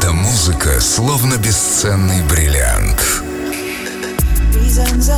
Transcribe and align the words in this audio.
Эта 0.00 0.12
музыка 0.12 0.80
словно 0.80 1.36
бесценный 1.36 2.22
бриллиант. 2.22 3.22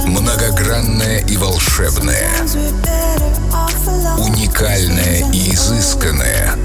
Многогранная 0.09 1.21
и 1.21 1.37
волшебная. 1.37 2.29
Уникальная 4.19 5.31
и 5.31 5.55
изысканная. 5.55 6.57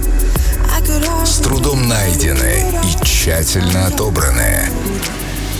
С 1.23 1.37
трудом 1.43 1.87
найденная 1.87 2.81
и 2.81 3.05
тщательно 3.05 3.85
отобранная. 3.85 4.67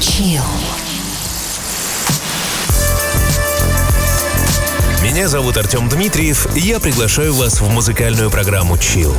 Chill. 0.01 0.41
Меня 5.03 5.27
зовут 5.27 5.57
Артем 5.57 5.89
Дмитриев, 5.89 6.47
и 6.55 6.61
я 6.61 6.79
приглашаю 6.79 7.35
вас 7.35 7.61
в 7.61 7.69
музыкальную 7.69 8.31
программу 8.31 8.77
Chill. 8.77 9.15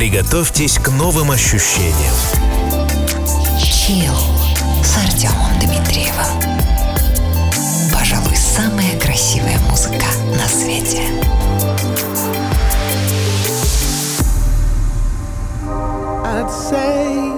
Приготовьтесь 0.00 0.78
к 0.78 0.88
новым 0.88 1.30
ощущениям. 1.30 2.14
Chill 3.58 4.16
с 4.82 4.96
Артемом 4.96 5.58
Дмитриевым. 5.60 6.24
Пожалуй, 7.92 8.34
самая 8.34 8.98
красивая 8.98 9.58
музыка 9.68 10.06
на 10.38 10.48
свете. 10.48 11.02
I'd 16.24 16.48
say 16.48 17.29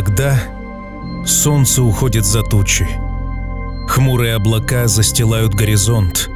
Иногда 0.00 0.40
солнце 1.26 1.82
уходит 1.82 2.24
за 2.24 2.42
тучи, 2.42 2.88
Хмурые 3.86 4.36
облака 4.36 4.88
застилают 4.88 5.52
горизонт. 5.52 6.30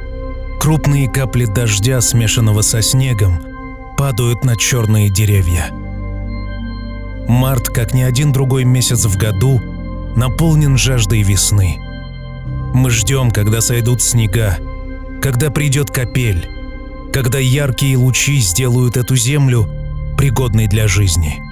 Крупные 0.61 1.09
капли 1.09 1.47
дождя, 1.47 2.03
смешанного 2.03 2.61
со 2.61 2.83
снегом, 2.83 3.41
падают 3.97 4.45
на 4.45 4.55
черные 4.59 5.09
деревья. 5.09 5.71
Март, 7.27 7.69
как 7.69 7.95
ни 7.95 8.03
один 8.03 8.33
другой 8.33 8.65
месяц 8.65 9.07
в 9.07 9.17
году, 9.17 9.59
наполнен 10.15 10.77
жаждой 10.77 11.23
весны. 11.23 11.79
Мы 12.75 12.91
ждем, 12.91 13.31
когда 13.31 13.63
сойдут 13.63 14.03
снега, 14.03 14.59
когда 15.23 15.51
придет 15.51 15.91
капель, 15.91 16.47
когда 17.15 17.39
яркие 17.39 17.97
лучи 17.97 18.37
сделают 18.41 18.99
эту 18.99 19.17
землю 19.17 19.67
пригодной 20.19 20.67
для 20.67 20.87
жизни. 20.87 21.44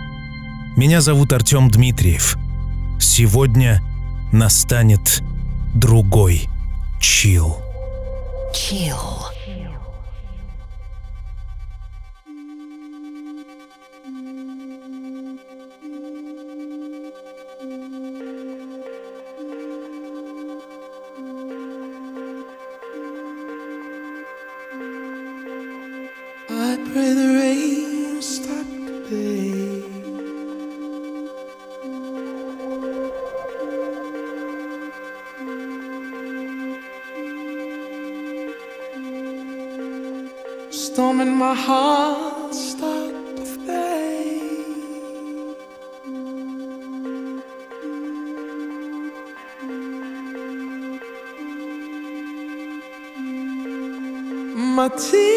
Меня 0.75 1.03
зовут 1.03 1.35
Артем 1.35 1.71
Дмитриев. 1.71 2.39
Сегодня 2.99 3.83
настанет 4.33 5.23
другой 5.75 6.49
чил. 6.99 7.59
Chill. 8.55 8.97
My 54.83 54.89
tears 54.89 55.32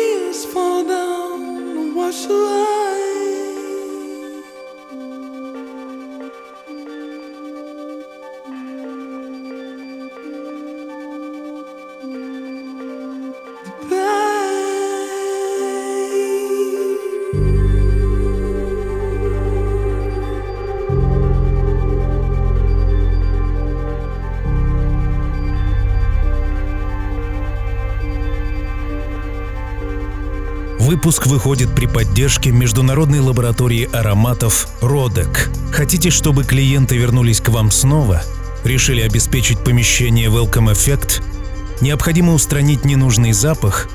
Выпуск 31.05 31.27
выходит 31.27 31.75
при 31.75 31.85
поддержке 31.85 32.49
международной 32.49 33.19
лаборатории 33.19 33.87
ароматов 33.93 34.67
«Родек». 34.81 35.51
Хотите, 35.71 36.09
чтобы 36.09 36.43
клиенты 36.43 36.97
вернулись 36.97 37.41
к 37.41 37.49
вам 37.49 37.69
снова? 37.69 38.23
Решили 38.63 39.01
обеспечить 39.01 39.59
помещение 39.59 40.29
Welcome 40.29 40.73
Effect? 40.73 41.21
Необходимо 41.79 42.33
устранить 42.33 42.85
ненужный 42.85 43.33
запах? 43.33 43.87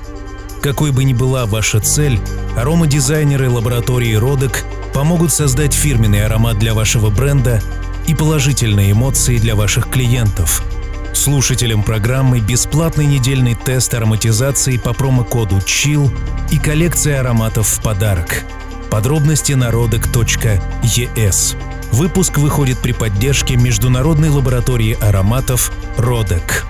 Какой 0.62 0.92
бы 0.92 1.02
ни 1.02 1.12
была 1.12 1.46
ваша 1.46 1.80
цель, 1.80 2.20
аромадизайнеры 2.56 3.50
лаборатории 3.50 4.14
«Родек» 4.14 4.64
помогут 4.94 5.32
создать 5.32 5.74
фирменный 5.74 6.24
аромат 6.24 6.60
для 6.60 6.74
вашего 6.74 7.10
бренда 7.10 7.60
и 8.06 8.14
положительные 8.14 8.92
эмоции 8.92 9.38
для 9.38 9.56
ваших 9.56 9.90
клиентов– 9.90 10.62
Слушателям 11.12 11.82
программы 11.82 12.40
бесплатный 12.40 13.06
недельный 13.06 13.54
тест 13.54 13.92
ароматизации 13.94 14.76
по 14.76 14.92
промокоду 14.92 15.56
CHILL 15.58 16.10
и 16.50 16.58
коллекция 16.58 17.20
ароматов 17.20 17.68
в 17.68 17.82
подарок. 17.82 18.44
Подробности 18.90 19.52
на 19.52 19.70
rodec.es. 19.70 21.56
Выпуск 21.92 22.38
выходит 22.38 22.78
при 22.78 22.92
поддержке 22.92 23.56
Международной 23.56 24.28
лаборатории 24.28 24.96
ароматов 25.00 25.72
«Родек». 25.96 26.64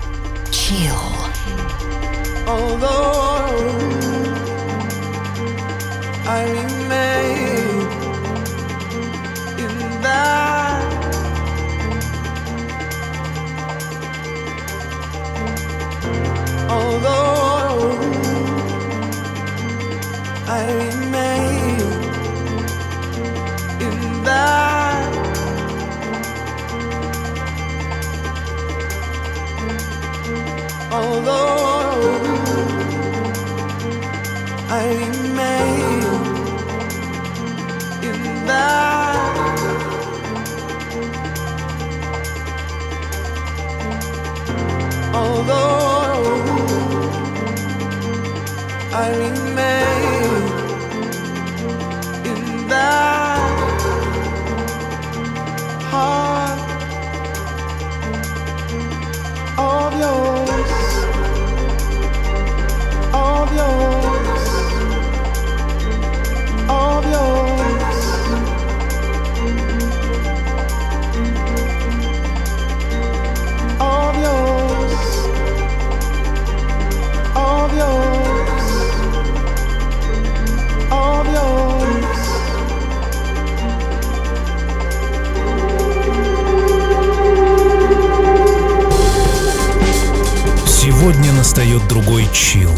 Chill. 0.51 0.91
I 6.27 6.45
remain 6.45 7.81
in 9.57 10.01
that 10.01 10.60
although 16.71 17.91
I 20.47 20.61
remain 20.81 21.79
in 23.87 23.97
that. 24.27 25.11
Although 30.91 32.01
I 34.79 34.83
remain 35.03 36.03
in 38.09 38.19
that 38.47 38.90
I 48.93 49.09
remain 49.15 50.00
Настает 91.71 91.87
другой 91.87 92.27
чил. 92.33 92.71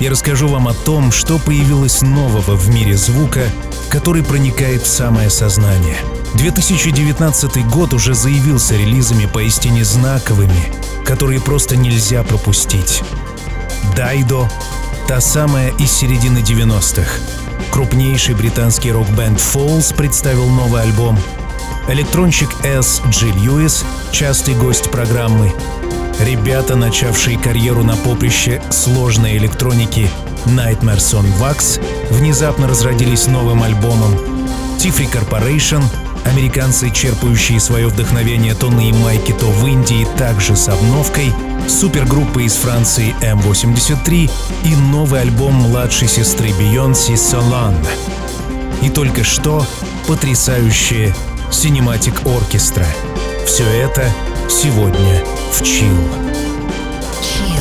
Я 0.00 0.10
расскажу 0.10 0.48
вам 0.48 0.66
о 0.66 0.74
том, 0.74 1.12
что 1.12 1.38
появилось 1.38 2.02
нового 2.02 2.56
в 2.56 2.68
мире 2.68 2.96
звука, 2.96 3.42
который 3.90 4.24
проникает 4.24 4.82
в 4.82 4.88
самое 4.88 5.30
сознание. 5.30 5.96
2019 6.34 7.64
год 7.68 7.92
уже 7.92 8.14
заявился 8.14 8.74
релизами 8.74 9.26
поистине 9.26 9.84
знаковыми, 9.84 10.74
которые 11.04 11.40
просто 11.40 11.76
нельзя 11.76 12.24
пропустить. 12.24 13.04
Дайдо— 13.94 14.50
та 15.06 15.20
самая 15.20 15.70
из 15.78 15.92
середины 15.92 16.38
90-х. 16.38 17.20
Крупнейший 17.70 18.34
британский 18.34 18.90
рок-бенд 18.90 19.38
Falls 19.38 19.94
представил 19.94 20.48
новый 20.48 20.82
альбом. 20.82 21.16
Электронщик 21.86 22.50
С. 22.64 23.00
Джи 23.10 23.28
Льюис— 23.28 23.84
частый 24.10 24.54
гость 24.54 24.90
программы. 24.90 25.54
Ребята, 26.20 26.74
начавшие 26.74 27.38
карьеру 27.38 27.84
на 27.84 27.96
поприще 27.96 28.60
сложной 28.70 29.36
электроники 29.36 30.10
Nightmares 30.46 31.14
on 31.14 31.26
Wax, 31.40 31.80
внезапно 32.10 32.66
разродились 32.66 33.28
новым 33.28 33.62
альбомом. 33.62 34.14
Tifri 34.78 35.08
Corporation— 35.12 35.82
американцы, 36.24 36.90
черпающие 36.90 37.60
свое 37.60 37.86
вдохновение 37.86 38.54
то 38.54 38.68
на 38.68 38.80
Ямайке, 38.80 39.32
то 39.32 39.46
в 39.46 39.66
Индии, 39.66 40.06
также 40.16 40.56
с 40.56 40.68
обновкой, 40.68 41.32
супергруппа 41.68 42.40
из 42.40 42.54
Франции 42.54 43.14
M83 43.20 44.30
и 44.64 44.76
новый 44.90 45.20
альбом 45.20 45.54
младшей 45.54 46.08
сестры 46.08 46.52
Бейонси 46.54 47.12
Solange. 47.12 47.86
И 48.82 48.90
только 48.90 49.22
что 49.22 49.64
потрясающее 50.08 51.14
Cinematic 51.50 52.22
Orchestra. 52.24 52.86
Все 53.46 53.64
это 53.64 54.12
сегодня 54.48 55.22
в 55.52 55.62
Чил. 55.62 55.96
Чил. 57.22 57.57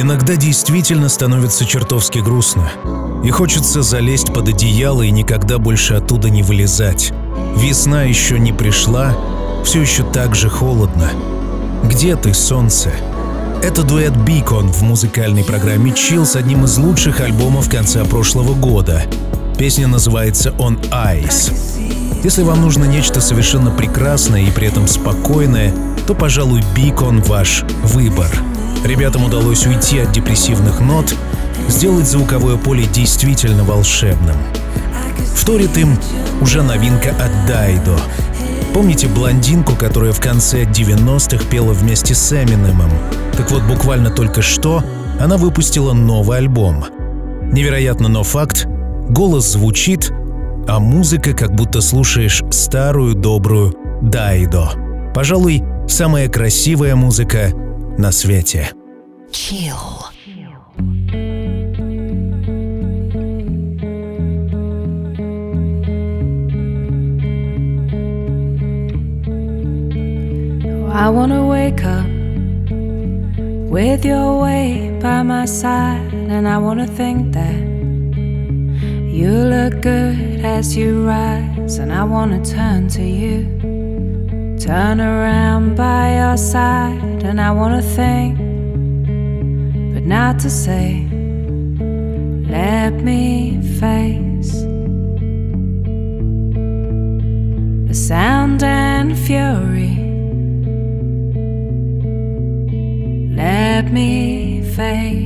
Иногда 0.00 0.34
действительно 0.34 1.10
становится 1.10 1.66
чертовски 1.66 2.20
грустно. 2.20 2.70
И 3.22 3.28
хочется 3.28 3.82
залезть 3.82 4.32
под 4.32 4.48
одеяло 4.48 5.02
и 5.02 5.10
никогда 5.10 5.58
больше 5.58 5.92
оттуда 5.92 6.30
не 6.30 6.42
вылезать. 6.42 7.12
Весна 7.58 8.04
еще 8.04 8.38
не 8.38 8.50
пришла, 8.50 9.14
все 9.62 9.82
еще 9.82 10.02
так 10.04 10.34
же 10.34 10.48
холодно. 10.48 11.10
Где 11.84 12.16
ты, 12.16 12.32
солнце? 12.32 12.92
Это 13.62 13.82
дуэт 13.82 14.16
Бикон 14.16 14.72
в 14.72 14.80
музыкальной 14.80 15.44
программе 15.44 15.90
Chill 15.90 16.24
с 16.24 16.34
одним 16.34 16.64
из 16.64 16.78
лучших 16.78 17.20
альбомов 17.20 17.68
конца 17.68 18.02
прошлого 18.06 18.54
года. 18.54 19.02
Песня 19.58 19.86
называется 19.86 20.54
On 20.56 20.80
Ice. 20.88 21.52
Если 22.24 22.42
вам 22.42 22.62
нужно 22.62 22.86
нечто 22.86 23.20
совершенно 23.20 23.70
прекрасное 23.70 24.44
и 24.44 24.50
при 24.50 24.66
этом 24.66 24.88
спокойное, 24.88 25.74
то, 26.06 26.14
пожалуй, 26.14 26.64
Бикон 26.74 27.20
ваш 27.20 27.64
выбор— 27.82 28.30
Ребятам 28.84 29.24
удалось 29.24 29.66
уйти 29.66 29.98
от 29.98 30.12
депрессивных 30.12 30.80
нот, 30.80 31.14
сделать 31.68 32.06
звуковое 32.06 32.56
поле 32.56 32.84
действительно 32.86 33.64
волшебным. 33.64 34.36
Вторит 35.34 35.76
им 35.76 35.98
уже 36.40 36.62
новинка 36.62 37.10
от 37.10 37.46
Дайдо. 37.46 37.96
Помните 38.72 39.08
блондинку, 39.08 39.74
которая 39.74 40.12
в 40.12 40.20
конце 40.20 40.64
90-х 40.64 41.44
пела 41.50 41.72
вместе 41.72 42.14
с 42.14 42.32
Эминемом? 42.32 42.90
Так 43.36 43.50
вот, 43.50 43.62
буквально 43.64 44.10
только 44.10 44.42
что 44.42 44.82
она 45.18 45.36
выпустила 45.36 45.92
новый 45.92 46.38
альбом. 46.38 46.84
Невероятно, 47.52 48.08
но 48.08 48.22
факт— 48.22 48.66
голос 49.08 49.52
звучит, 49.52 50.12
а 50.68 50.78
музыка 50.78 51.32
как 51.34 51.54
будто 51.54 51.80
слушаешь 51.80 52.42
старую 52.50 53.14
добрую 53.14 53.74
Дайдо. 54.00 54.70
Пожалуй, 55.14 55.64
самая 55.88 56.28
красивая 56.28 56.94
музыка 56.94 57.52
на 57.99 58.11
свете. 58.11 58.71
Chill. 59.31 59.75
I 71.05 71.09
wanna 71.09 71.45
wake 71.45 71.83
up 71.83 72.07
with 73.69 74.05
your 74.05 74.41
way 74.41 74.97
by 75.01 75.21
my 75.23 75.45
side, 75.45 76.13
and 76.13 76.47
I 76.47 76.57
wanna 76.57 76.87
think 76.87 77.33
that 77.33 77.59
you 79.13 79.29
look 79.29 79.81
good 79.81 80.43
as 80.43 80.75
you 80.75 81.05
rise, 81.05 81.79
and 81.79 81.91
I 81.91 82.03
wanna 82.05 82.43
turn 82.43 82.87
to 82.89 83.03
you. 83.03 83.58
Turn 84.70 85.00
around 85.00 85.74
by 85.74 86.14
your 86.20 86.36
side, 86.36 87.24
and 87.24 87.40
I 87.40 87.50
wanna 87.50 87.82
think, 87.82 88.38
but 89.94 90.04
not 90.04 90.38
to 90.44 90.48
say, 90.48 91.08
let 92.48 92.92
me 93.02 93.60
face 93.80 94.52
the 97.88 97.94
sound 97.94 98.62
and 98.62 99.18
fury. 99.18 99.96
Let 103.34 103.90
me 103.90 104.62
face. 104.76 105.19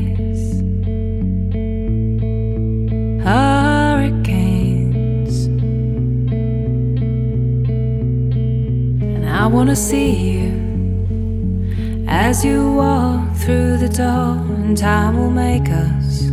See 9.74 10.12
you 10.38 12.04
as 12.06 12.44
you 12.44 12.72
walk 12.74 13.34
through 13.36 13.76
the 13.78 13.88
door, 13.88 14.36
and 14.64 14.76
time 14.78 15.16
will 15.18 15.30
make 15.30 15.68
us 15.68 16.30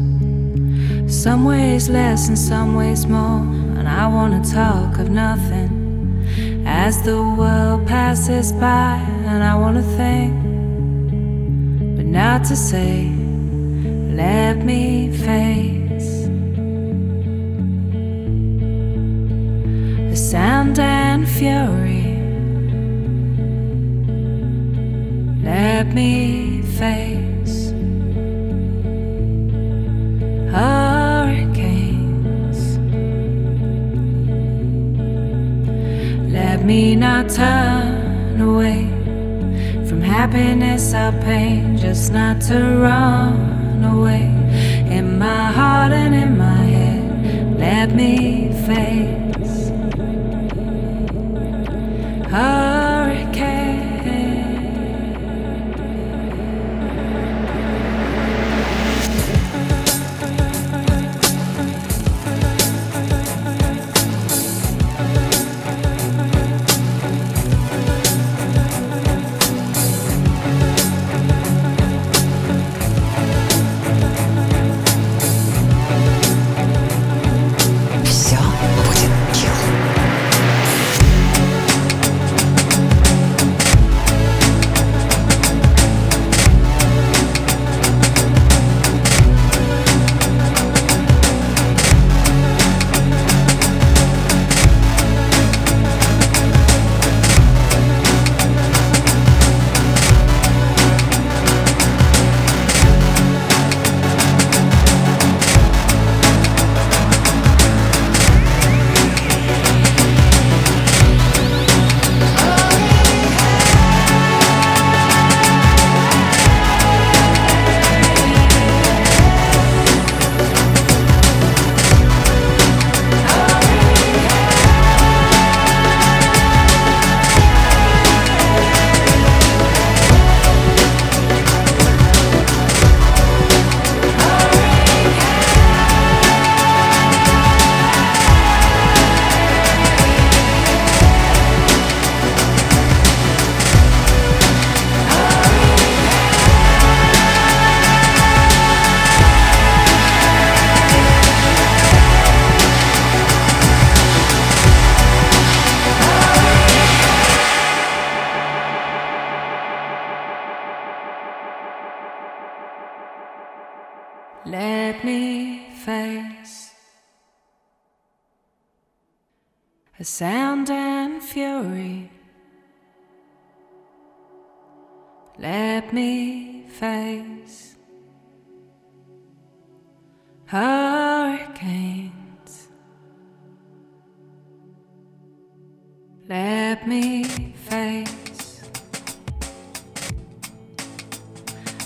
some 1.08 1.44
ways 1.46 1.90
less 1.90 2.28
and 2.28 2.38
some 2.38 2.76
ways 2.76 3.08
more. 3.08 3.42
And 3.78 3.88
I 3.90 4.08
wanna 4.08 4.44
talk 4.44 5.00
of 5.00 5.10
nothing 5.10 5.70
as 6.66 7.02
the 7.02 7.22
world 7.22 7.88
passes 7.88 8.52
by, 8.54 9.00
and 9.26 9.44
I 9.44 9.56
wanna 9.56 9.84
think, 9.98 10.34
but 11.96 12.06
not 12.06 12.44
to 12.46 12.56
say, 12.56 13.10
let 14.24 14.64
me 14.64 15.12
face 15.12 16.28
the 20.12 20.16
sound 20.16 20.78
and 20.80 21.28
fury. 21.28 21.91
Let 25.44 25.94
me 25.94 26.62
face 26.78 27.72
hurricanes. 30.52 31.98
Let 36.32 36.66
me 36.66 36.96
not 36.96 37.30
turn 37.30 38.42
away 38.42 38.88
from 39.88 40.02
happiness 40.02 40.94
or 40.94 41.12
pain, 41.24 41.78
just 41.78 42.12
not 42.12 42.42
to 42.50 42.58
run 42.80 43.84
away. 43.84 44.26
In 44.98 45.18
my 45.18 45.52
heart 45.52 45.94
and 45.94 46.14
in 46.14 46.38
my 46.38 46.64
head, 46.76 47.60
let 47.60 47.96
me 47.96 48.52
face. 48.68 49.70
Hurricane. 52.30 52.71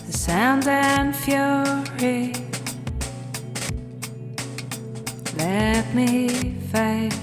The 0.06 0.14
sound 0.18 0.68
and 0.68 1.16
fury. 1.16 2.34
Let 5.38 5.94
me 5.96 6.54
face 6.72 7.15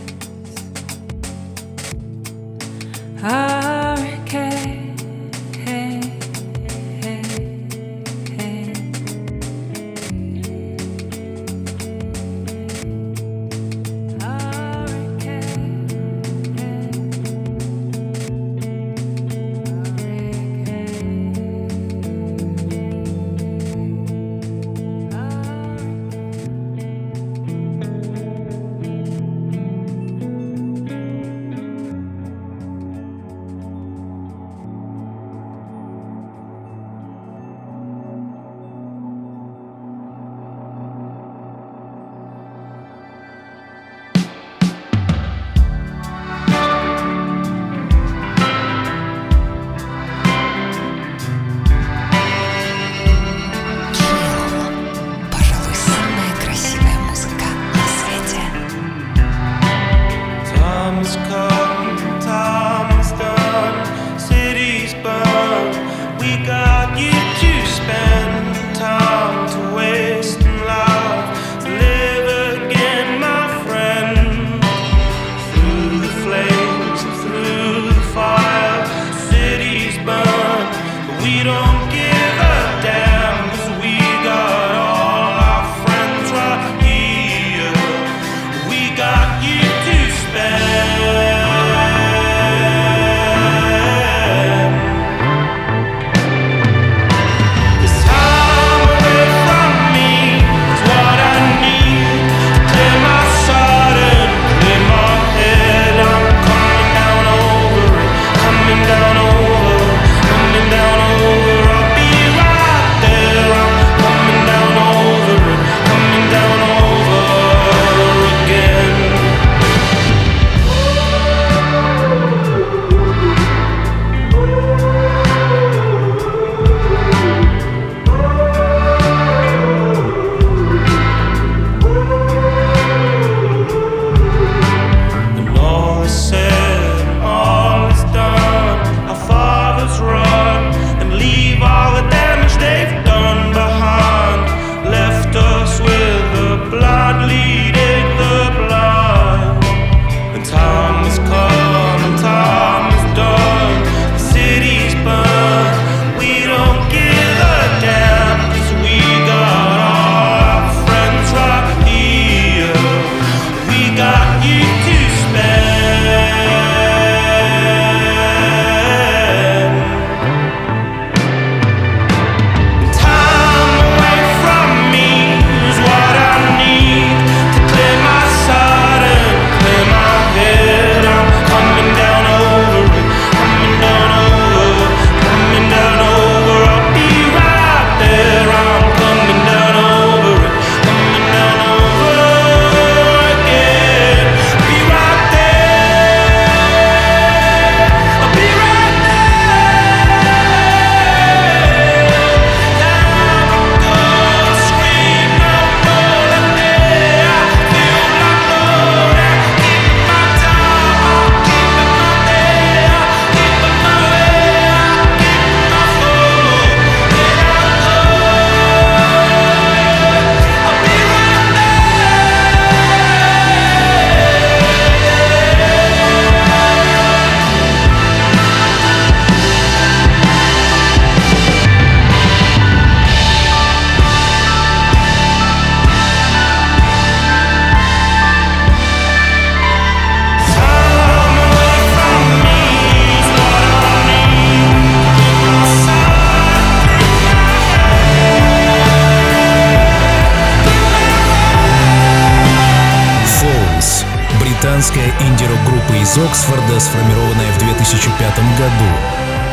году. 258.58 258.90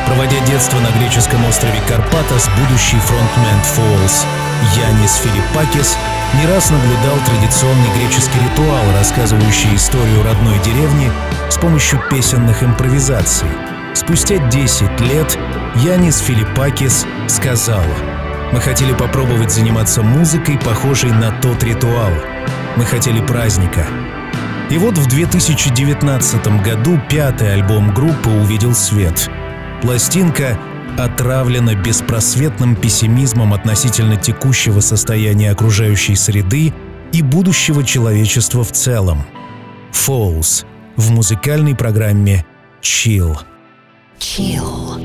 Проводя 0.06 0.40
детство 0.48 0.80
на 0.80 0.92
греческом 0.98 1.46
острове 1.46 1.80
Карпатос, 1.88 2.50
будущий 2.58 2.98
фронтмен 2.98 3.60
Falls 3.76 4.26
Янис 4.76 5.16
Филиппакис 5.18 5.98
не 6.36 6.46
раз 6.48 6.70
наблюдал 6.70 7.18
традиционный 7.26 7.90
греческий 7.96 8.40
ритуал, 8.40 8.84
рассказывающий 8.98 9.76
историю 9.76 10.24
родной 10.24 10.60
деревни 10.60 11.12
с 11.50 11.58
помощью 11.58 12.00
песенных 12.10 12.64
импровизаций. 12.64 13.48
Спустя 13.94 14.38
10 14.50 15.00
лет 15.02 15.38
Янис 15.76 16.20
Филиппакис 16.20 17.06
сказал 17.28 17.84
«Мы 18.52 18.60
хотели 18.60 18.94
попробовать 18.94 19.52
заниматься 19.52 20.02
музыкой, 20.02 20.58
похожей 20.58 21.12
на 21.12 21.32
тот 21.40 21.64
ритуал. 21.64 22.12
Мы 22.76 22.86
хотели 22.86 23.22
праздника». 23.22 23.86
И 24.70 24.78
вот 24.78 24.98
в 24.98 25.08
2019 25.08 26.64
году 26.64 27.00
пятый 27.10 27.54
альбом 27.56 27.92
группы 27.94 28.30
увидел 28.30 28.76
свет. 28.76 29.30
Пластинка 29.82 30.60
отравлена 30.98 31.74
беспросветным 31.74 32.76
пессимизмом 32.76 33.54
относительно 33.54 34.16
текущего 34.18 34.80
состояния 34.80 35.52
окружающей 35.52 36.16
среды 36.16 36.72
и 37.12 37.22
будущего 37.24 37.84
человечества 37.84 38.64
в 38.64 38.72
целом. 38.72 39.26
Falls 39.92 40.66
в 40.96 41.10
музыкальной 41.10 41.76
программе 41.76 42.46
Chill. 42.82 43.38
Chill. 44.20 44.99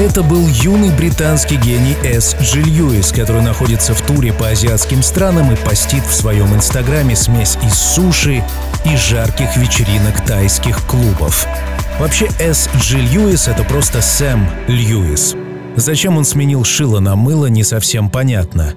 Это 0.00 0.22
был 0.22 0.46
юный 0.48 0.90
британский 0.96 1.56
гений 1.56 1.94
С. 2.02 2.34
Дж. 2.40 2.62
Льюис, 2.62 3.12
который 3.12 3.42
находится 3.42 3.92
в 3.92 4.00
туре 4.00 4.32
по 4.32 4.48
азиатским 4.48 5.02
странам 5.02 5.52
и 5.52 5.56
постит 5.56 6.02
в 6.04 6.14
своем 6.14 6.54
инстаграме 6.54 7.14
смесь 7.14 7.58
из 7.62 7.74
суши 7.74 8.42
и 8.86 8.96
жарких 8.96 9.58
вечеринок 9.58 10.24
тайских 10.24 10.86
клубов. 10.86 11.46
Вообще 11.98 12.30
С. 12.38 12.70
Дж. 12.80 12.96
Льюис— 12.96 13.46
это 13.48 13.62
просто 13.64 14.00
Сэм 14.00 14.48
Льюис. 14.68 15.36
Зачем 15.76 16.16
он 16.16 16.24
сменил 16.24 16.64
шило 16.64 17.00
на 17.00 17.14
мыло, 17.14 17.46
не 17.46 17.62
совсем 17.62 18.08
понятно. 18.08 18.72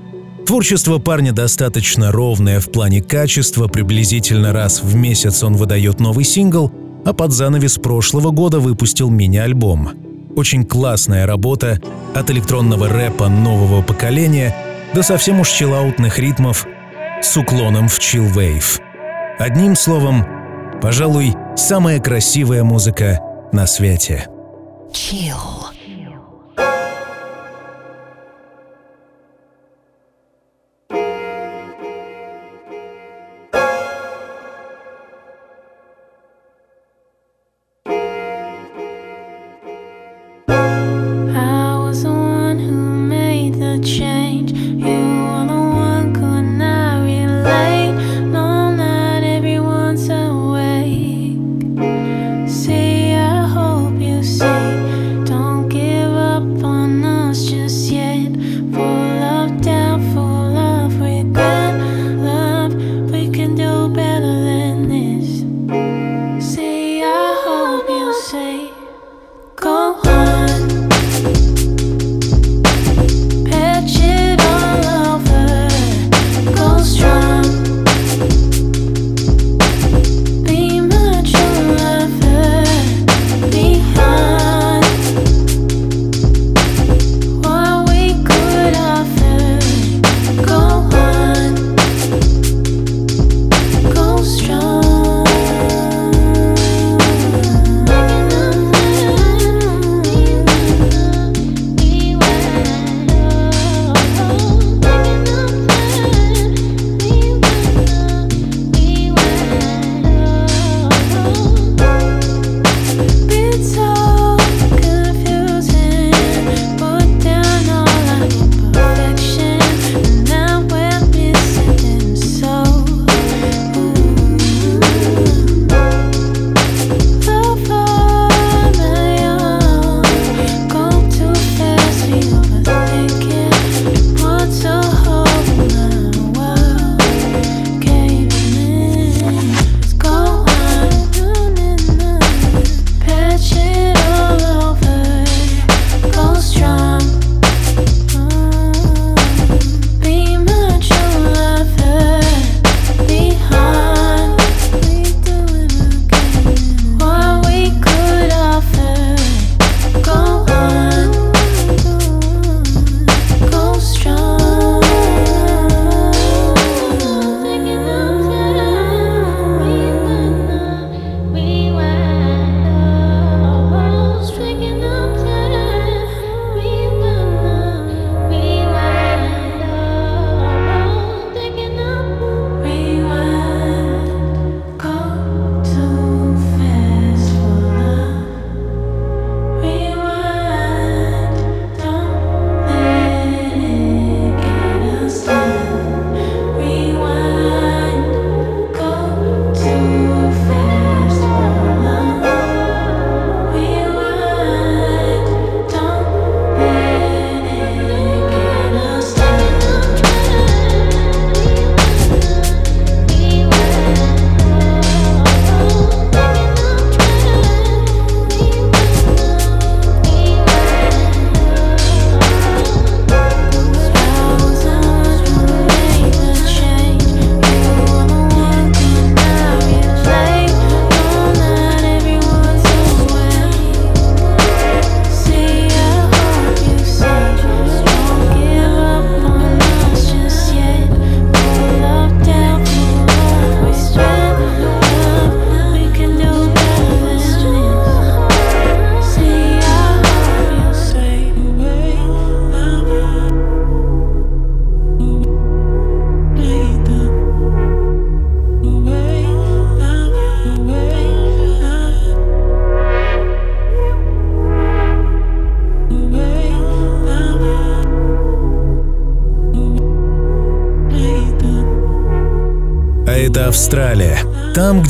Творчество 0.45 0.97
парня 0.97 1.31
достаточно 1.31 2.11
ровное 2.11 2.59
в 2.59 2.69
плане 2.69 3.01
качества, 3.01 3.69
приблизительно 3.69 4.51
раз 4.51 4.83
в 4.83 4.93
месяц 4.95 5.41
он 5.41 5.55
выдает 5.55 6.01
новый 6.01 6.25
сингл, 6.25 6.69
а 7.05 7.13
под 7.13 7.31
занавес 7.31 7.77
прошлого 7.77 8.31
года 8.31 8.59
выпустил 8.59 9.09
мини-альбом— 9.09 9.91
очень 10.35 10.65
классная 10.65 11.25
работа 11.25 11.79
от 12.13 12.29
электронного 12.29 12.89
рэпа 12.89 13.27
нового 13.29 13.81
поколения 13.81 14.55
до 14.93 15.03
совсем 15.03 15.39
уж 15.39 15.49
чиллаутных 15.49 16.19
ритмов 16.19 16.67
с 17.21 17.37
уклоном 17.37 17.87
в 17.87 17.99
чилл-вейв. 17.99 18.79
Одним 19.39 19.75
словом, 19.75 20.25
пожалуй, 20.81 21.33
самая 21.55 21.99
красивая 21.99 22.63
музыка 22.63 23.19
на 23.51 23.65
свете. 23.65 24.27
Chill. 24.91 25.62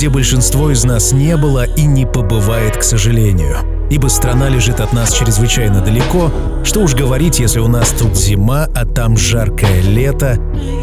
Где 0.04 0.10
большинство 0.10 0.70
из 0.70 0.84
нас 0.84 1.14
не 1.14 1.38
было 1.38 1.64
и 1.64 1.86
не 1.86 2.06
побывает, 2.06 2.76
к 2.76 2.84
сожалению. 2.84 3.56
ибо 3.90 4.10
страна 4.10 4.50
лежит 4.50 4.82
от 4.82 4.92
нас 4.92 5.14
чрезвычайно 5.14 5.80
далеко, 5.80 6.30
что 6.66 6.82
уж 6.82 6.94
говорить, 6.94 7.40
если 7.40 7.60
у 7.60 7.70
нас 7.70 7.92
тут 7.92 8.18
зима, 8.18 8.68
а 8.76 8.86
там 8.86 9.16
жаркое 9.16 9.82
лето, 9.82 10.38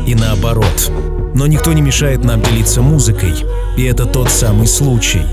и 0.06 0.14
наоборот. 0.14 0.90
Но 1.34 1.46
никто 1.46 1.74
не 1.74 1.82
мешает 1.82 2.24
нам 2.24 2.40
делиться 2.40 2.80
музыкой, 2.80 3.34
и 3.76 3.84
это 3.84 4.06
тот 4.06 4.30
самый 4.30 4.66
случай. 4.66 5.26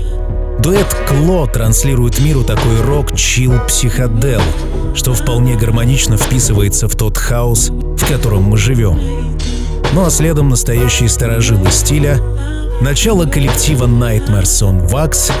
Дуэт 0.58 0.94
Кло 1.08 1.46
транслирует 1.46 2.20
миру 2.20 2.44
такой 2.44 2.82
рок 2.82 3.16
чил 3.16 3.54
психодел, 3.68 4.42
что 4.94 5.14
вполне 5.14 5.56
гармонично 5.56 6.18
вписывается 6.18 6.88
в 6.88 6.94
тот 6.94 7.16
хаос, 7.16 7.70
в 7.70 8.06
котором 8.06 8.42
мы 8.42 8.58
живем. 8.58 9.00
Ну 9.94 10.04
а 10.04 10.10
следом 10.10 10.50
настоящие 10.50 11.08
сторожилы 11.08 11.70
стиля, 11.70 12.20
начало 12.80 13.26
коллектива 13.26 13.86
Nightmares 13.86 14.62
on 14.62 14.88
Wax 14.88 15.32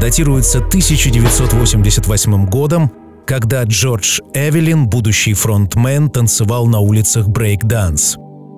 датируется 0.00 0.58
1988 0.58 2.46
годом, 2.46 2.90
когда 3.26 3.62
Джордж 3.62 4.20
Эвелин, 4.34 4.86
будущий 4.86 5.34
фронтмен, 5.34 6.10
танцевал 6.10 6.66
на 6.66 6.80
улицах 6.80 7.28
брейк-данс. 7.28 8.16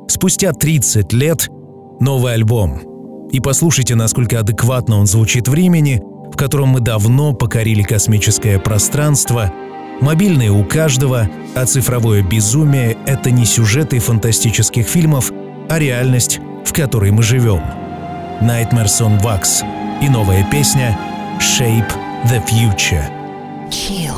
Спустя 0.08 0.52
30 0.52 1.12
лет 1.12 1.48
новый 2.00 2.34
альбом. 2.34 3.28
И 3.30 3.40
послушайте, 3.40 3.94
насколько 3.94 4.40
адекватно 4.40 4.98
он 4.98 5.06
звучит 5.06 5.48
времени, 5.48 6.02
в 6.32 6.36
котором 6.36 6.68
мы 6.70 6.80
давно 6.80 7.34
покорили 7.34 7.82
космическое 7.82 8.58
пространство. 8.58 9.52
Мобильные 10.00 10.50
у 10.50 10.64
каждого, 10.64 11.28
а 11.54 11.66
цифровое 11.66 12.22
безумие— 12.22 12.96
это 13.06 13.30
не 13.30 13.44
сюжеты 13.44 13.98
фантастических 13.98 14.86
фильмов, 14.86 15.30
а 15.68 15.78
реальность, 15.78 16.40
в 16.64 16.72
которой 16.72 17.10
мы 17.10 17.22
живем. 17.22 17.83
Nightmares 18.40 19.00
on 19.00 19.18
Wax 19.22 19.62
и 20.02 20.08
новая 20.08 20.44
песня— 20.50 20.96
shape 21.40 21.88
the 22.28 22.40
future. 22.46 23.04
Chill. 23.70 24.14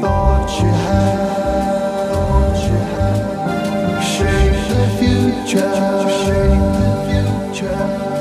Thought 0.00 0.50
you 0.60 0.68
had, 0.68 2.12
thought 2.12 2.56
you 2.64 2.78
had, 2.94 4.02
shape 4.02 4.58
the 4.68 4.86
future, 4.98 5.74
shape 6.22 6.66
the 6.78 6.90
future. 7.08 7.78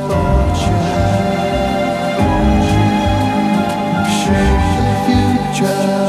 Thought 0.07 0.57
you 0.65 0.75
had, 0.87 2.17
shape 4.21 4.65
the 4.77 4.91
future, 5.05 6.06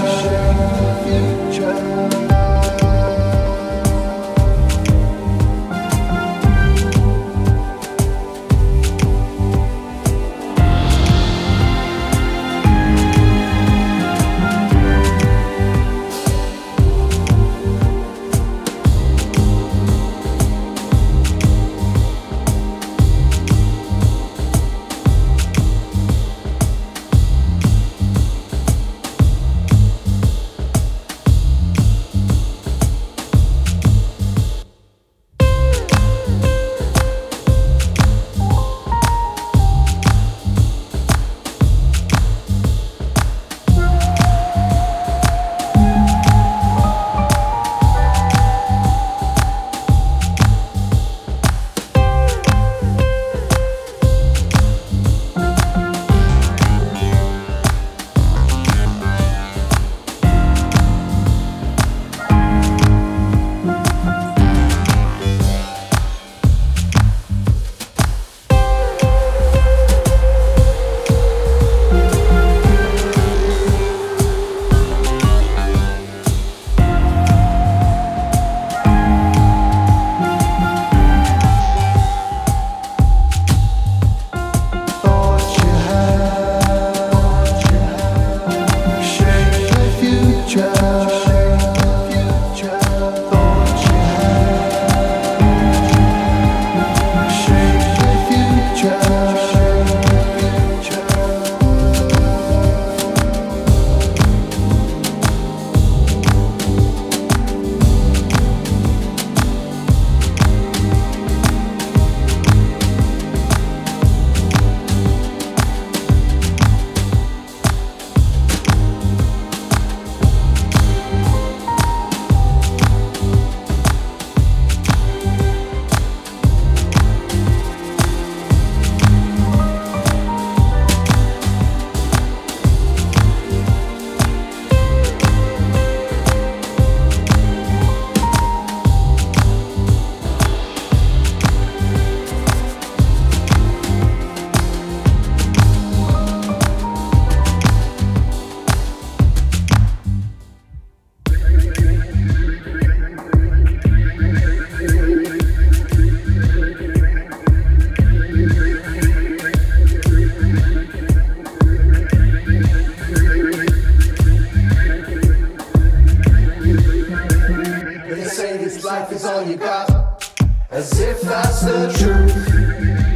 this 168.58 168.84
life 168.84 169.12
is 169.12 169.24
all 169.24 169.42
you 169.42 169.56
got, 169.56 170.30
as 170.70 170.98
if 171.00 171.20
that's 171.22 171.60
the 171.62 171.92
truth. 171.98 173.07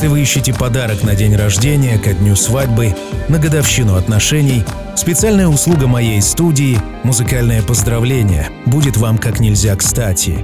Если 0.00 0.12
вы 0.12 0.22
ищете 0.22 0.54
подарок 0.54 1.02
на 1.02 1.14
день 1.14 1.36
рождения, 1.36 1.98
ко 1.98 2.14
дню 2.14 2.34
свадьбы, 2.34 2.96
на 3.28 3.38
годовщину 3.38 3.96
отношений, 3.96 4.64
специальная 4.96 5.46
услуга 5.46 5.88
моей 5.88 6.22
студии 6.22 6.78
«Музыкальное 7.02 7.60
поздравление» 7.60 8.48
будет 8.64 8.96
вам 8.96 9.18
как 9.18 9.40
нельзя 9.40 9.76
кстати. 9.76 10.42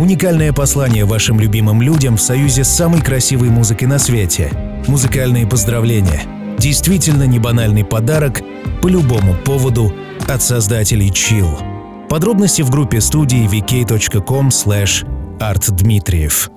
Уникальное 0.00 0.52
послание 0.52 1.04
вашим 1.04 1.38
любимым 1.38 1.80
людям 1.80 2.16
в 2.16 2.20
союзе 2.20 2.64
с 2.64 2.70
самой 2.70 3.00
красивой 3.00 3.50
музыкой 3.50 3.86
на 3.86 4.00
свете. 4.00 4.50
Музыкальные 4.88 5.46
поздравления. 5.46 6.22
Действительно 6.58 7.22
небанальный 7.22 7.84
подарок 7.84 8.40
по 8.82 8.88
любому 8.88 9.36
поводу 9.36 9.94
от 10.26 10.42
создателей 10.42 11.10
Chill. 11.10 12.08
Подробности 12.08 12.62
в 12.62 12.70
группе 12.70 13.00
студии 13.00 13.46
vk.com 13.46 14.48
slash 14.48 15.06
artdmitriev. 15.38 16.50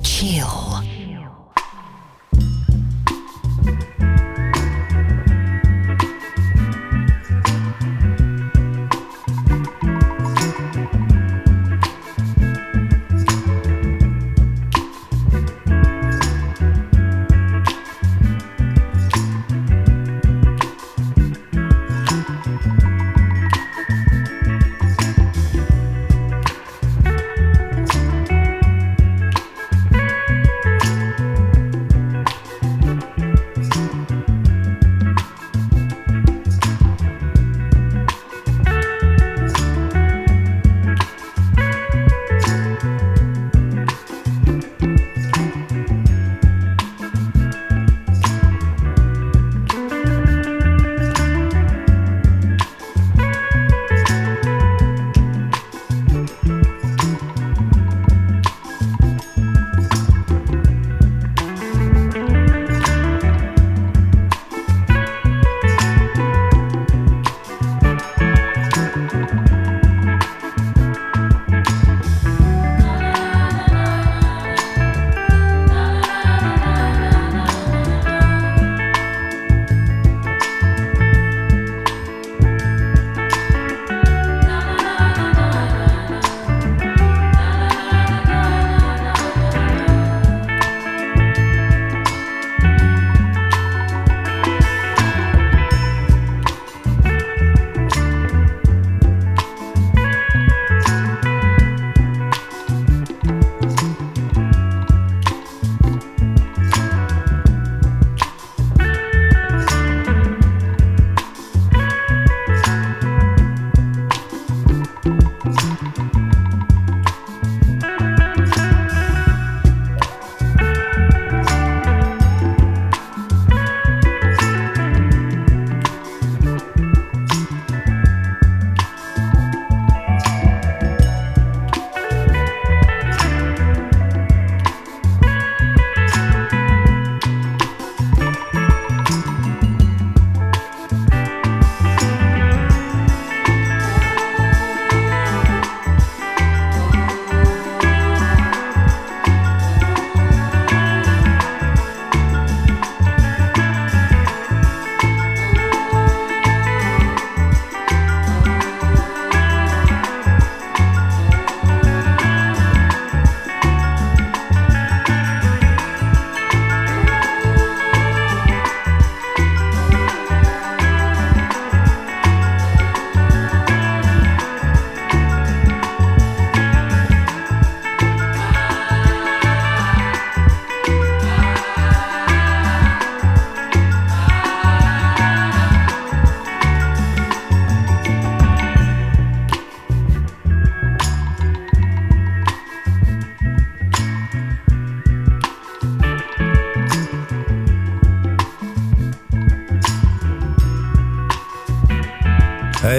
Chill. 0.00 0.73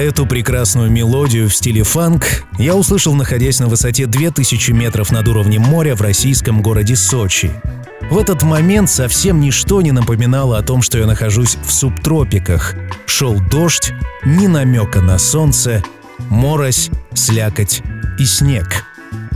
Эту 0.06 0.24
прекрасную 0.24 0.90
мелодию 0.90 1.48
в 1.48 1.54
стиле 1.54 1.82
фанк 1.82 2.44
я 2.58 2.76
услышал, 2.76 3.14
находясь 3.14 3.58
на 3.58 3.66
высоте 3.66 4.06
2000 4.06 4.70
метров 4.70 5.10
над 5.10 5.26
уровнем 5.26 5.62
моря 5.62 5.96
в 5.96 6.00
российском 6.00 6.62
городе 6.62 6.94
Сочи. 6.96 7.50
В 8.08 8.16
этот 8.16 8.42
момент 8.42 8.88
совсем 8.88 9.40
ничто 9.40 9.82
не 9.82 9.90
напоминало 9.90 10.58
о 10.58 10.62
том, 10.62 10.80
что 10.80 10.98
я 10.98 11.06
нахожусь 11.06 11.58
в 11.64 11.72
субтропиках. 11.72 12.74
Шел 13.06 13.40
дождь, 13.50 13.92
ни 14.24 14.46
намека 14.46 15.00
на 15.00 15.18
солнце, 15.18 15.82
морось, 16.30 16.90
слякоть 17.14 17.82
и 18.18 18.24
снег. 18.24 18.84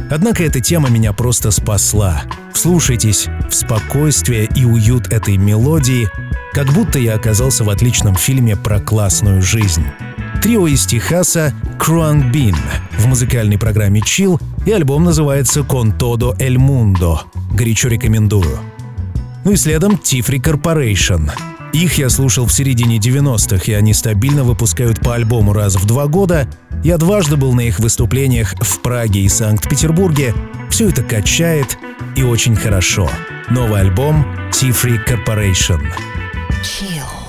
Однако 0.09 0.45
эта 0.45 0.61
тема 0.61 0.89
меня 0.89 1.12
просто 1.12 1.51
спасла. 1.51 2.23
Вслушайтесь 2.55 3.27
в 3.49 3.55
спокойствие 3.55 4.49
и 4.55 4.64
уют 4.64 5.09
этой 5.09 5.37
мелодии, 5.37 6.09
как 6.53 6.73
будто 6.73 6.99
я 6.99 7.14
оказался 7.14 7.64
в 7.64 7.71
отличном 7.71 8.14
фильме 8.14 8.57
про 8.57 8.79
классную 8.79 9.43
жизнь. 9.43 9.85
Трио 10.41 10.66
из 10.66 10.86
Техаса 10.86 11.53
Круанг 11.78 12.32
Бин 12.32 12.57
в 12.99 13.07
музыкальной 13.07 13.59
программе 13.59 14.01
Chill, 14.01 14.41
и 14.64 14.72
альбом 14.72 15.05
называется 15.05 15.61
Todo 15.61 16.36
El 16.38 16.57
Mundo. 16.57 17.18
Горячо 17.53 17.88
рекомендую. 17.88 18.59
Ну 19.45 19.53
и 19.53 19.57
следом 19.57 19.93
Tifri 19.93 20.41
Corporation. 20.41 21.30
Их 21.74 21.99
я 21.99 22.09
слушал 22.09 22.47
в 22.47 22.53
середине 22.53 22.97
90-х, 22.97 23.70
и 23.70 23.74
они 23.74 23.93
стабильно 23.93 24.43
выпускают 24.43 25.01
по 25.01 25.14
альбому 25.14 25.53
раз 25.53 25.76
в 25.76 25.86
два 25.86 26.07
года. 26.07 26.49
Я 26.82 26.97
дважды 26.97 27.36
был 27.36 27.53
на 27.53 27.61
их 27.61 27.78
выступлениях 27.78 28.55
в 28.61 28.80
Праге 28.80 29.20
и 29.20 29.28
Санкт-Петербурге. 29.28 30.34
Все 30.70 30.88
это 30.88 31.03
качает 31.03 31.76
и 32.16 32.22
очень 32.22 32.57
хорошо. 32.57 33.11
Новый 33.51 33.82
альбом 33.82 34.26
Tifri 34.53 34.99
Corporation. 35.07 35.80
Chill. 36.62 37.20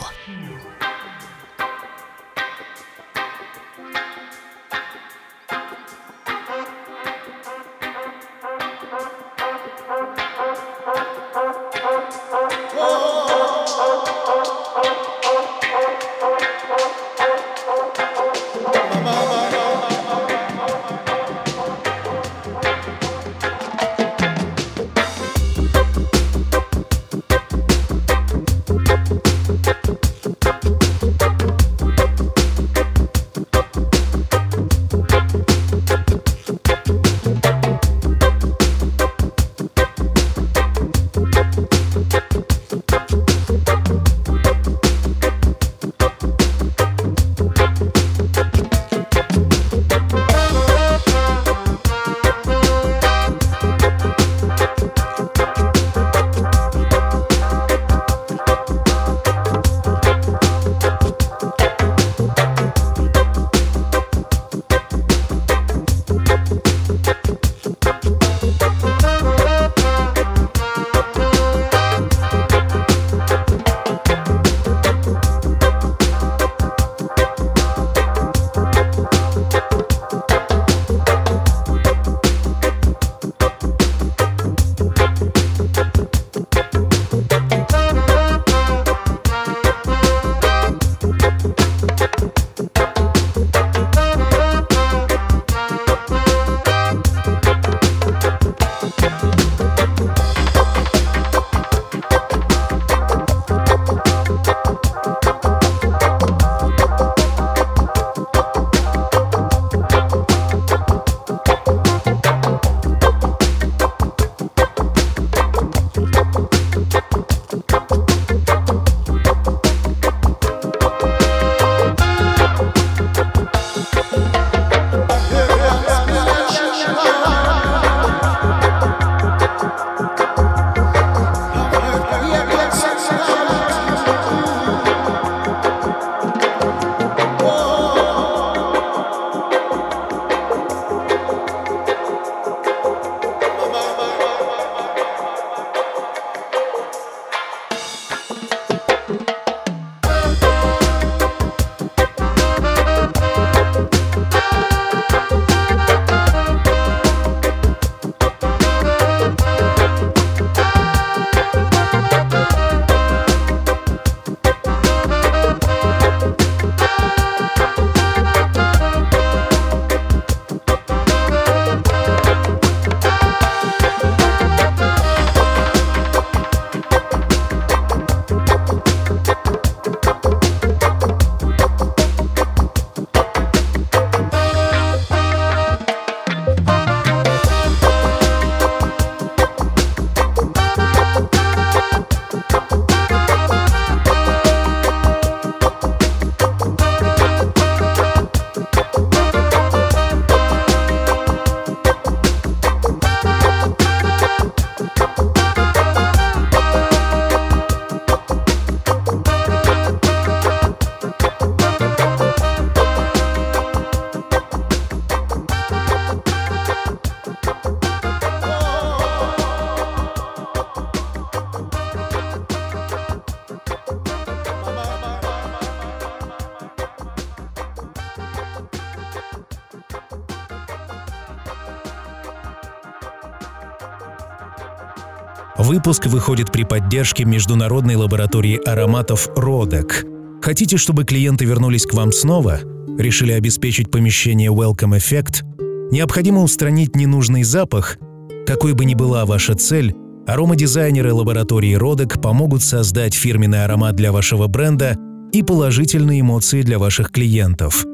Выпуск 235.74 236.08
выходит 236.08 236.52
при 236.52 236.64
поддержке 236.64 237.24
Международной 237.24 237.96
лаборатории 237.96 238.60
ароматов 238.68 239.30
«Родек». 239.38 240.06
Хотите, 240.42 240.76
чтобы 240.76 241.06
клиенты 241.06 241.46
вернулись 241.46 241.86
к 241.86 241.94
вам 241.94 242.12
снова? 242.12 242.60
Решили 243.00 243.32
обеспечить 243.32 243.90
помещение 243.90 244.50
Welcome 244.52 244.98
Effect? 244.98 245.46
Необходимо 245.90 246.42
устранить 246.42 246.98
ненужный 246.98 247.44
запах? 247.44 248.00
Какой 248.46 248.74
бы 248.74 248.84
ни 248.84 248.96
была 248.96 249.26
ваша 249.26 249.56
цель, 249.56 249.96
аромадизайнеры 250.28 251.14
лаборатории 251.14 251.76
«Родек» 251.76 252.22
помогут 252.22 252.64
создать 252.64 253.14
фирменный 253.14 253.64
аромат 253.64 253.96
для 253.96 254.12
вашего 254.12 254.48
бренда 254.48 254.98
и 255.32 255.42
положительные 255.42 256.20
эмоции 256.20 256.64
для 256.64 256.80
ваших 256.80 257.14
клиентов. 257.14 257.86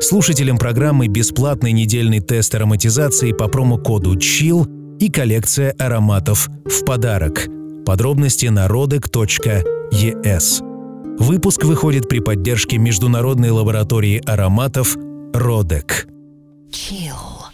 Слушателям 0.00 0.56
программы 0.56 1.08
бесплатный 1.08 1.72
недельный 1.72 2.20
тест 2.20 2.54
ароматизации 2.54 3.32
по 3.32 3.48
промокоду 3.48 4.16
CHILL– 4.16 4.70
и 4.98 5.10
коллекция 5.10 5.72
ароматов 5.78 6.48
в 6.64 6.84
подарок. 6.84 7.46
Подробности 7.84 8.46
на 8.46 8.66
rodec.es. 8.66 10.62
Выпуск 11.18 11.64
выходит 11.64 12.08
при 12.08 12.18
поддержке 12.20 12.78
Международной 12.78 13.50
лаборатории 13.50 14.22
ароматов 14.26 14.96
«Родек». 15.32 16.08
Chill. 16.70 17.45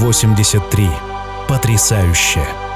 883. 0.00 0.90
Потрясающе! 1.48 2.67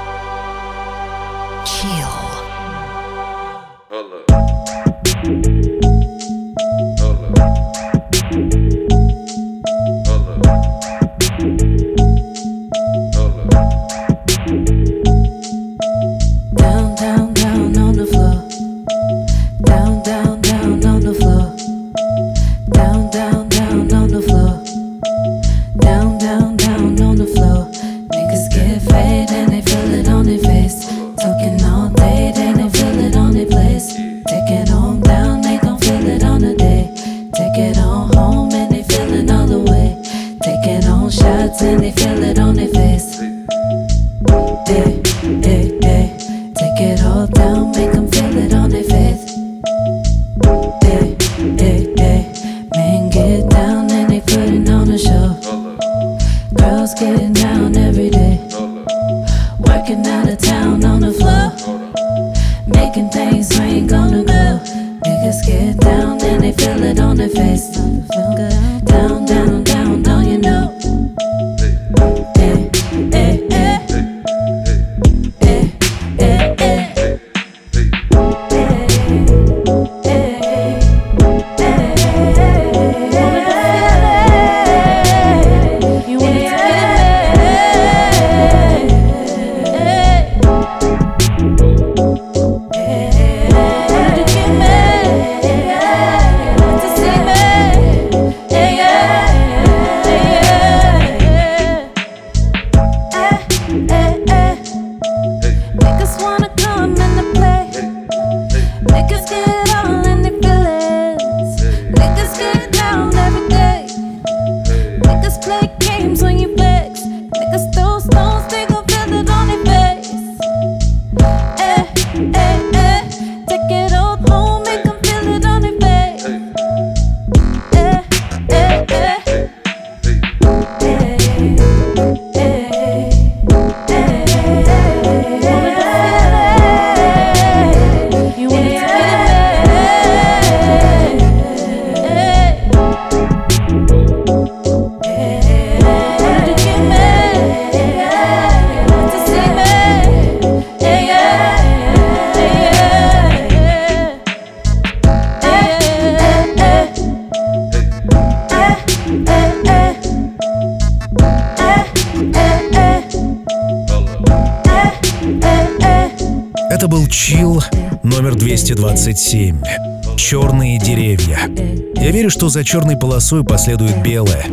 Что 172.43 172.49
за 172.49 172.65
черной 172.65 172.97
полосой 172.97 173.45
последует 173.45 174.03
белое. 174.03 174.45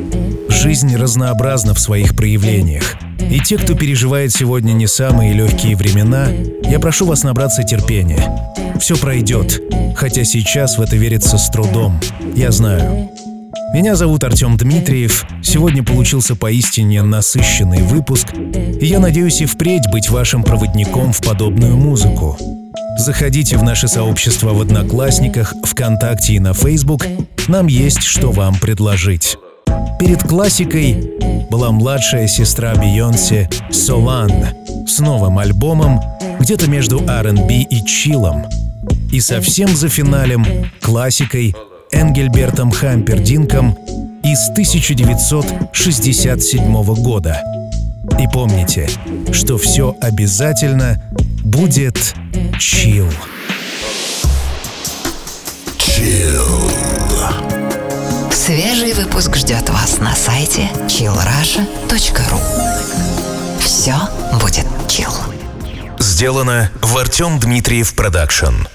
Жизнь 0.49 0.95
разнообразна 0.95 1.75
в 1.75 1.81
своих 1.81 2.15
проявлениях. 2.15 2.95
И 3.19 3.41
те, 3.41 3.59
кто 3.59 3.75
переживает 3.75 4.31
сегодня 4.31 4.75
не 4.75 4.87
самые 4.87 5.33
легкие 5.33 5.75
времена, 5.75 6.29
я 6.63 6.79
прошу 6.79 7.05
вас 7.05 7.25
набраться 7.25 7.65
терпения. 7.65 8.25
Все 8.79 8.97
пройдет, 8.97 9.61
хотя 9.97 10.23
сейчас 10.23 10.79
в 10.79 10.83
это 10.83 10.95
верится 10.95 11.37
с 11.37 11.51
трудом. 11.51 11.99
Я 12.37 12.53
знаю. 12.53 13.11
Меня 13.75 13.97
зовут 13.97 14.23
Артем 14.23 14.57
Дмитриев. 14.57 15.27
Сегодня 15.43 15.83
получился 15.83 16.37
поистине 16.37 17.03
насыщенный 17.03 17.83
выпуск, 17.83 18.29
и 18.81 18.87
я 18.87 19.01
надеюсь 19.01 19.41
и 19.41 19.47
впредь 19.47 19.91
быть 19.91 20.11
вашим 20.11 20.45
проводником 20.45 21.13
в 21.13 21.21
подобную 21.23 21.77
музыку. 21.77 22.39
Заходите 22.99 23.57
в 23.57 23.65
наше 23.65 23.89
сообщество 23.89 24.53
в 24.53 24.61
Одноклассниках, 24.61 25.55
ВКонтакте 25.65 26.35
и 26.35 26.39
на 26.39 26.55
Facebook. 26.55 27.07
Нам 27.51 27.67
есть 27.67 28.05
что 28.05 28.31
вам 28.31 28.55
предложить. 28.61 29.37
Перед 29.99 30.23
классикой 30.23 31.19
была 31.51 31.73
младшая 31.73 32.29
сестра 32.29 32.77
Бейонсе 32.77 33.51
Солан 33.73 34.31
с 34.87 35.01
новым 35.01 35.37
альбомом 35.37 36.01
где-то 36.39 36.71
между 36.71 37.05
R&B 37.05 37.67
и 37.69 37.85
чилом. 37.85 38.47
И 39.11 39.21
совсем 39.21 39.75
за 39.75 39.89
финалем 39.89 40.47
классикой 40.81 41.57
Энгельбертом 41.91 42.71
Хампердинком 42.71 43.77
из 44.23 44.49
1967 44.51 46.85
года. 47.03 47.43
И 48.21 48.29
помните, 48.33 48.89
что 49.33 49.59
все 49.59 49.97
обязательно 50.01 51.03
будет 51.43 52.15
chill. 52.61 53.09
Chill. 56.01 56.73
Свежий 58.33 58.95
выпуск 58.95 59.37
ждет 59.37 59.69
вас 59.69 59.99
на 59.99 60.17
сайте 60.17 60.71
chillrussia.ru 60.87 62.41
Все 63.61 63.95
будет 64.41 64.67
chill. 64.89 65.13
Сделано 65.99 66.71
в 66.81 66.97
Артем 66.97 67.39
Дмитриев 67.39 67.95
Продакшн. 67.95 68.67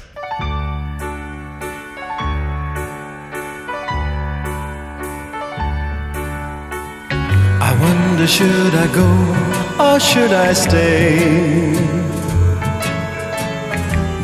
I 7.60 7.74
wonder 7.82 8.28
should 8.28 8.76
I 8.76 8.88
go 8.94 9.10
or 9.80 10.00
should 10.00 10.32
I 10.32 10.54
stay? 10.54 12.15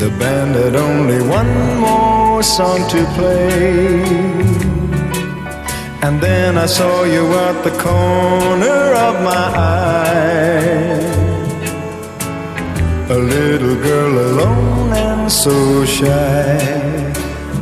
The 0.02 0.10
band 0.18 0.56
had 0.56 0.74
only 0.74 1.22
one 1.22 1.78
more 1.78 2.42
song 2.42 2.88
to 2.88 3.04
play. 3.14 4.02
And 6.02 6.20
then 6.20 6.58
I 6.58 6.66
saw 6.66 7.04
you 7.04 7.24
at 7.46 7.62
the 7.62 7.70
corner 7.86 8.82
of 9.06 9.22
my 9.22 9.46
eye. 9.76 10.98
A 13.10 13.16
little 13.16 13.76
girl 13.76 14.14
alone 14.30 14.92
and 14.92 15.30
so 15.30 15.84
shy. 15.84 16.58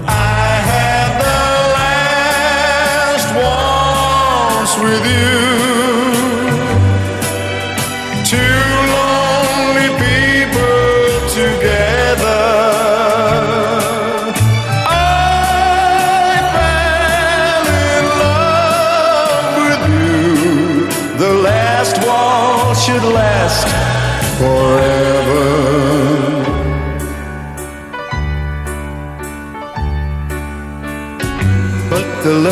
I 0.06 0.50
had 0.72 1.10
the 1.26 1.42
last 1.76 3.28
waltz 3.36 4.72
with 4.82 5.04
you. 5.14 5.59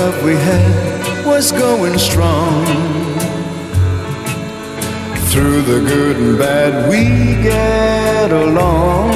Love 0.08 0.24
we 0.24 0.34
had 0.34 1.26
was 1.26 1.52
going 1.52 1.98
strong. 1.98 2.64
Through 5.30 5.60
the 5.62 5.80
good 5.80 6.16
and 6.16 6.38
bad, 6.38 6.88
we 6.88 7.02
get 7.42 8.30
along. 8.30 9.10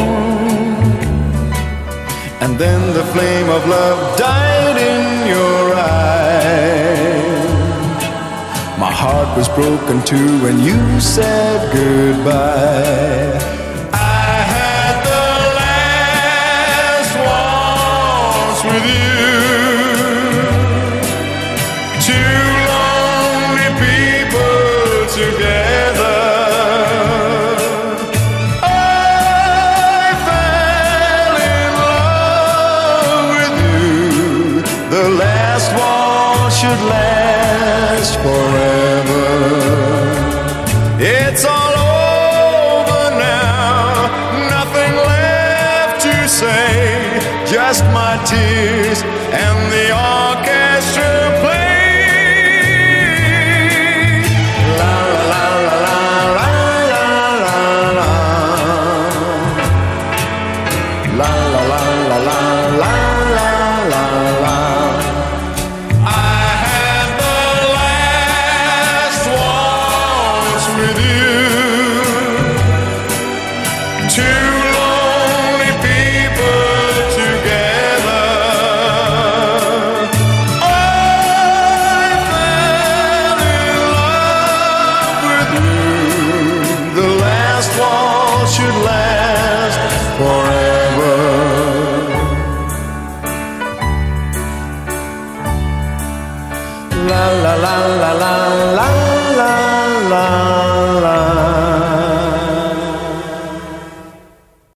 And 2.43 2.59
then 2.59 2.81
the 2.99 3.05
flame 3.13 3.49
of 3.49 3.67
love 3.67 4.19
died 4.19 4.77
in 4.93 5.27
your 5.35 5.75
eyes. 5.75 7.51
My 8.79 8.93
heart 9.03 9.37
was 9.39 9.49
broken 9.49 10.03
too 10.05 10.31
when 10.45 10.61
you 10.61 11.01
said 11.01 11.73
goodbye. 11.73 13.62